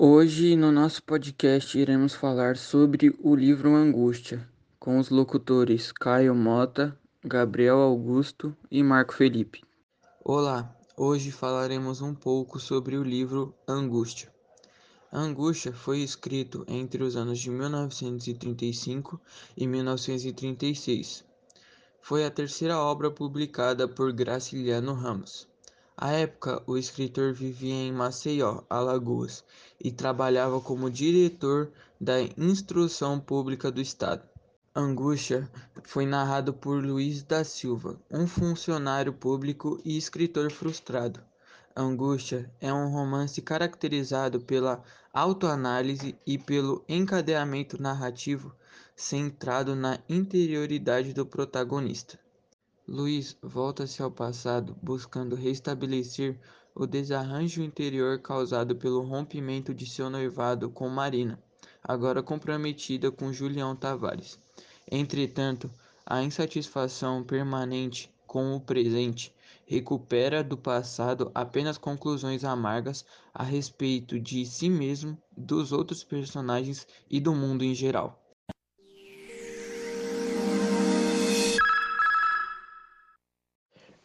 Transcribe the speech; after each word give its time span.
Hoje, 0.00 0.54
no 0.54 0.70
nosso 0.70 1.02
podcast, 1.02 1.76
iremos 1.76 2.14
falar 2.14 2.56
sobre 2.56 3.12
o 3.18 3.34
livro 3.34 3.74
Angústia, 3.74 4.48
com 4.78 4.96
os 4.96 5.10
locutores 5.10 5.90
Caio 5.90 6.36
Mota, 6.36 6.96
Gabriel 7.24 7.78
Augusto 7.78 8.56
e 8.70 8.80
Marco 8.80 9.12
Felipe. 9.12 9.64
Olá, 10.24 10.72
hoje 10.96 11.32
falaremos 11.32 12.00
um 12.00 12.14
pouco 12.14 12.60
sobre 12.60 12.96
o 12.96 13.02
livro 13.02 13.52
Angústia. 13.66 14.32
Angústia 15.12 15.72
foi 15.72 15.98
escrito 15.98 16.64
entre 16.68 17.02
os 17.02 17.16
anos 17.16 17.40
de 17.40 17.50
1935 17.50 19.20
e 19.56 19.66
1936. 19.66 21.24
Foi 22.00 22.24
a 22.24 22.30
terceira 22.30 22.78
obra 22.78 23.10
publicada 23.10 23.88
por 23.88 24.12
Graciliano 24.12 24.94
Ramos. 24.94 25.48
À 26.00 26.12
época, 26.12 26.62
o 26.64 26.76
escritor 26.78 27.32
vivia 27.32 27.74
em 27.74 27.92
Maceió, 27.92 28.62
Alagoas, 28.70 29.42
e 29.80 29.90
trabalhava 29.90 30.60
como 30.60 30.88
diretor 30.88 31.72
da 32.00 32.20
Instrução 32.22 33.18
Pública 33.18 33.68
do 33.68 33.80
Estado. 33.80 34.22
Angústia 34.72 35.50
foi 35.82 36.06
narrado 36.06 36.54
por 36.54 36.80
Luiz 36.84 37.24
da 37.24 37.42
Silva, 37.42 38.00
um 38.08 38.28
funcionário 38.28 39.12
público 39.12 39.80
e 39.84 39.98
escritor 39.98 40.52
frustrado. 40.52 41.20
Angústia 41.74 42.48
é 42.60 42.72
um 42.72 42.92
romance 42.92 43.42
caracterizado 43.42 44.38
pela 44.38 44.80
autoanálise 45.12 46.16
e 46.24 46.38
pelo 46.38 46.84
encadeamento 46.88 47.82
narrativo 47.82 48.54
centrado 48.94 49.74
na 49.74 49.98
interioridade 50.08 51.12
do 51.12 51.26
protagonista. 51.26 52.20
Luiz 52.90 53.36
volta-se 53.42 54.02
ao 54.02 54.10
passado 54.10 54.74
buscando 54.82 55.36
restabelecer 55.36 56.40
o 56.74 56.86
desarranjo 56.86 57.62
interior 57.62 58.18
causado 58.18 58.74
pelo 58.74 59.02
rompimento 59.02 59.74
de 59.74 59.84
seu 59.84 60.08
noivado 60.08 60.70
com 60.70 60.88
Marina, 60.88 61.38
agora 61.84 62.22
comprometida 62.22 63.10
com 63.10 63.30
Julião 63.30 63.76
Tavares. 63.76 64.38
Entretanto, 64.90 65.70
a 66.06 66.22
insatisfação 66.22 67.22
permanente 67.22 68.10
com 68.26 68.56
o 68.56 68.60
presente 68.60 69.34
recupera 69.66 70.42
do 70.42 70.56
passado 70.56 71.30
apenas 71.34 71.76
conclusões 71.76 72.42
amargas 72.42 73.04
a 73.34 73.42
respeito 73.42 74.18
de 74.18 74.46
si 74.46 74.70
mesmo, 74.70 75.14
dos 75.36 75.72
outros 75.72 76.02
personagens 76.02 76.86
e 77.10 77.20
do 77.20 77.34
mundo 77.34 77.62
em 77.62 77.74
geral. 77.74 78.18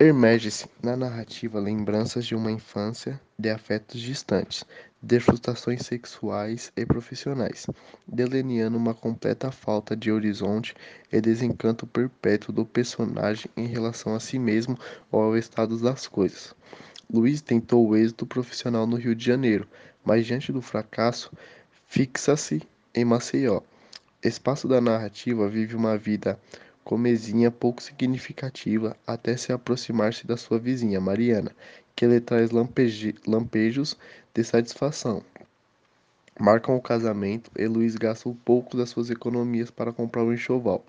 Emerge-se 0.00 0.66
na 0.82 0.96
narrativa 0.96 1.60
lembranças 1.60 2.26
de 2.26 2.34
uma 2.34 2.50
infância 2.50 3.20
de 3.38 3.48
afetos 3.48 4.00
distantes, 4.00 4.64
de 5.00 5.20
frustrações 5.20 5.86
sexuais 5.86 6.72
e 6.76 6.84
profissionais, 6.84 7.68
delineando 8.04 8.76
uma 8.76 8.92
completa 8.92 9.52
falta 9.52 9.94
de 9.94 10.10
horizonte 10.10 10.74
e 11.12 11.20
desencanto 11.20 11.86
perpétuo 11.86 12.52
do 12.52 12.64
personagem 12.66 13.48
em 13.56 13.66
relação 13.66 14.16
a 14.16 14.20
si 14.20 14.36
mesmo 14.36 14.76
ou 15.12 15.22
ao 15.22 15.36
estado 15.38 15.78
das 15.78 16.08
coisas. 16.08 16.52
Luiz 17.08 17.40
tentou 17.40 17.86
o 17.86 17.94
êxito 17.94 18.26
profissional 18.26 18.88
no 18.88 18.96
Rio 18.96 19.14
de 19.14 19.24
Janeiro, 19.24 19.68
mas 20.04 20.26
diante 20.26 20.50
do 20.50 20.60
fracasso, 20.60 21.30
fixa-se 21.86 22.60
em 22.92 23.04
Maceió. 23.04 23.60
Espaço 24.20 24.66
da 24.66 24.80
narrativa 24.80 25.48
vive 25.48 25.76
uma 25.76 25.96
vida 25.96 26.36
comezinha 26.84 27.50
pouco 27.50 27.82
significativa 27.82 28.96
até 29.06 29.36
se 29.36 29.52
aproximar-se 29.52 30.26
da 30.26 30.36
sua 30.36 30.58
vizinha, 30.58 31.00
Mariana, 31.00 31.50
que 31.96 32.06
lhe 32.06 32.20
traz 32.20 32.50
lampejos 32.50 33.96
de 34.34 34.44
satisfação. 34.44 35.22
Marcam 36.38 36.76
o 36.76 36.82
casamento 36.82 37.50
e 37.56 37.66
Luiz 37.66 37.94
gasta 37.94 38.28
um 38.28 38.34
pouco 38.34 38.76
das 38.76 38.90
suas 38.90 39.08
economias 39.08 39.70
para 39.70 39.92
comprar 39.92 40.24
um 40.24 40.32
enxoval. 40.32 40.84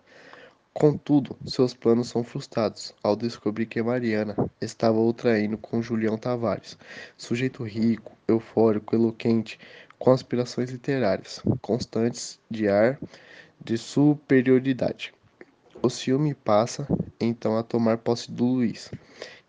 Contudo, 0.73 1.37
seus 1.45 1.73
planos 1.73 2.09
são 2.09 2.23
frustrados 2.23 2.93
ao 3.01 3.15
descobrir 3.15 3.65
que 3.65 3.81
Mariana 3.81 4.35
estava 4.59 4.99
o 4.99 5.13
traindo 5.13 5.57
com 5.57 5.81
Julião 5.81 6.17
Tavares, 6.17 6.77
sujeito 7.15 7.63
rico, 7.63 8.11
eufórico, 8.27 8.93
eloquente, 8.93 9.57
com 9.97 10.11
aspirações 10.11 10.69
literárias 10.69 11.41
constantes 11.61 12.39
de 12.51 12.67
ar 12.67 12.99
de 13.63 13.77
superioridade. 13.77 15.13
O 15.81 15.89
ciúme 15.89 16.33
passa, 16.33 16.87
então, 17.19 17.57
a 17.57 17.63
tomar 17.63 17.99
posse 17.99 18.31
do 18.31 18.45
Luiz, 18.45 18.91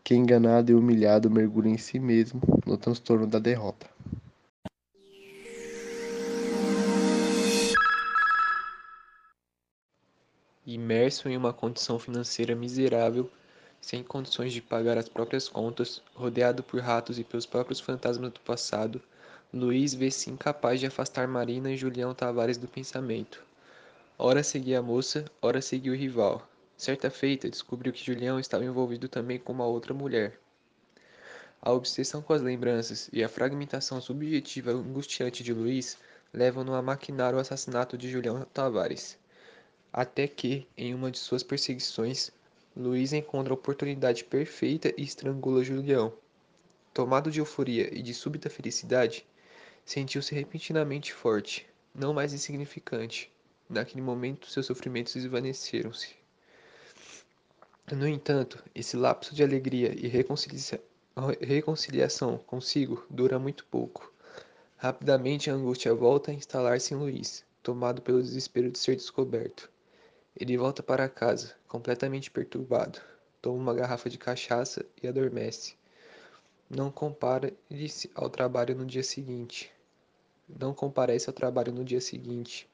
que, 0.05 0.15
enganado 0.15 0.71
e 0.71 0.75
humilhado, 0.75 1.31
mergulha 1.31 1.69
em 1.69 1.79
si 1.79 1.99
mesmo 1.99 2.41
no 2.67 2.77
transtorno 2.77 3.27
da 3.27 3.39
derrota. 3.39 3.89
Imerso 10.67 11.29
em 11.29 11.37
uma 11.37 11.53
condição 11.53 11.99
financeira 11.99 12.55
miserável, 12.55 13.31
sem 13.81 14.03
condições 14.03 14.53
de 14.53 14.61
pagar 14.61 14.99
as 14.99 15.09
próprias 15.09 15.49
contas, 15.49 16.03
rodeado 16.15 16.63
por 16.63 16.81
ratos 16.81 17.19
e 17.19 17.25
pelos 17.25 17.47
próprios 17.47 17.79
fantasmas 17.79 18.33
do 18.33 18.41
passado, 18.41 19.01
Luiz 19.55 19.95
vê-se 19.95 20.29
incapaz 20.29 20.81
de 20.81 20.87
afastar 20.87 21.29
Marina 21.29 21.71
e 21.71 21.77
Julião 21.77 22.13
Tavares 22.13 22.59
do 22.59 22.67
pensamento. 22.67 23.43
Ora 24.19 24.43
seguia 24.43 24.79
a 24.79 24.83
moça, 24.83 25.27
ora 25.43 25.61
seguia 25.61 25.93
o 25.93 25.95
rival. 25.95 26.49
Certa 26.75 27.11
feita, 27.11 27.51
descobriu 27.51 27.93
que 27.93 28.03
Julião 28.03 28.41
estava 28.41 28.65
envolvido 28.65 29.11
também 29.11 29.39
com 29.39 29.53
uma 29.53 29.67
outra 29.67 29.93
mulher. 29.93 30.41
A 31.61 31.71
obsessão 31.71 32.23
com 32.23 32.33
as 32.33 32.41
lembranças 32.41 33.11
e 33.13 33.23
a 33.23 33.29
fragmentação 33.29 34.01
subjetiva 34.01 34.71
angustiante 34.71 35.43
de 35.43 35.53
Luiz 35.53 35.99
levam-no 36.33 36.73
a 36.73 36.81
maquinar 36.81 37.35
o 37.35 37.39
assassinato 37.39 37.99
de 37.99 38.09
Julião 38.09 38.41
Tavares. 38.55 39.19
Até 39.93 40.27
que, 40.27 40.67
em 40.79 40.95
uma 40.95 41.11
de 41.11 41.19
suas 41.19 41.43
perseguições, 41.43 42.31
Luiz 42.75 43.13
encontra 43.13 43.53
a 43.53 43.55
oportunidade 43.55 44.25
perfeita 44.25 44.95
e 44.97 45.03
estrangula 45.03 45.63
Julião. 45.63 46.11
Tomado 46.95 47.31
de 47.31 47.41
euforia 47.41 47.95
e 47.95 48.01
de 48.01 48.15
súbita 48.15 48.49
felicidade, 48.49 49.27
sentiu-se 49.85 50.35
repentinamente 50.35 51.13
forte, 51.13 51.67
não 51.95 52.15
mais 52.15 52.33
insignificante. 52.33 53.31
Naquele 53.69 54.01
momento, 54.01 54.49
seus 54.49 54.67
sofrimentos 54.67 55.17
esvaneceram-se. 55.17 56.15
No 57.93 58.07
entanto, 58.07 58.63
esse 58.73 58.97
lapso 58.97 59.35
de 59.35 59.43
alegria 59.43 59.93
e 59.93 60.07
reconcilia 60.07 60.81
reconciliação 61.41 62.39
consigo 62.39 63.05
dura 63.11 63.39
muito 63.39 63.65
pouco. 63.67 64.13
Rapidamente 64.77 65.51
a 65.51 65.55
angústia 65.55 65.93
volta 65.95 66.31
a 66.31 66.35
instalar-se 66.35 66.95
em 66.95 66.97
Luiz, 66.97 67.45
tomado 67.63 68.03
pelo 68.03 68.23
desespero 68.23 68.71
de 68.71 68.79
ser 68.79 68.95
descoberto. 68.95 69.69
Ele 70.39 70.57
volta 70.57 70.83
para 70.83 71.09
casa, 71.09 71.55
completamente 71.67 72.31
perturbado. 72.31 73.01
Toma 73.43 73.57
uma 73.57 73.75
garrafa 73.75 74.09
de 74.09 74.19
cachaça 74.19 74.85
e 75.03 75.09
adormece. 75.09 75.75
Não 76.69 76.91
compara-se 76.91 78.11
ao 78.15 78.29
trabalho 78.31 78.77
no 78.77 78.87
dia 78.87 79.03
seguinte. 79.03 79.73
Não 80.49 80.75
comparece 80.75 81.29
ao 81.29 81.35
trabalho 81.35 81.73
no 81.73 81.85
dia 81.85 82.01
seguinte 82.01 82.69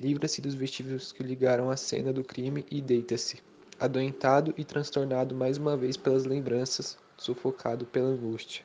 livra-se 0.00 0.40
dos 0.40 0.54
vestígios 0.54 1.12
que 1.12 1.22
ligaram 1.22 1.70
a 1.70 1.76
cena 1.76 2.12
do 2.12 2.24
crime 2.24 2.64
e 2.70 2.80
deita-se, 2.80 3.42
adoentado 3.78 4.54
e 4.56 4.64
transtornado 4.64 5.34
mais 5.34 5.58
uma 5.58 5.76
vez 5.76 5.96
pelas 5.96 6.24
lembranças, 6.24 6.98
sufocado 7.16 7.84
pela 7.84 8.08
angústia. 8.08 8.64